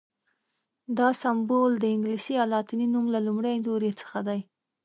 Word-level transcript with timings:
دا 0.97 1.09
سمبول 1.21 1.71
د 1.79 1.85
انګلیسي 1.95 2.31
یا 2.39 2.45
لاتیني 2.53 2.87
نوم 2.93 3.05
له 3.13 3.19
لومړي 3.27 3.51
توري 3.65 3.91
څخه 4.01 4.19
دی. 4.27 4.39